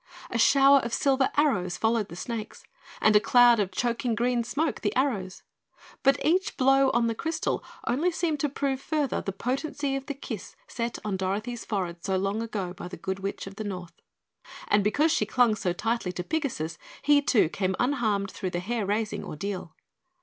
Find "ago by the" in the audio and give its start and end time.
12.41-12.97